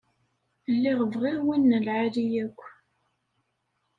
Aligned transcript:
Lliɣ 0.73 0.99
bɣiɣ 1.13 1.39
win 1.47 1.63
n 1.77 1.81
lɛali 1.87 2.25
yakk. 2.33 2.59